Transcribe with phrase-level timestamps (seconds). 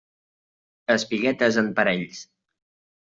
[0.93, 2.23] Espiguetes en parells.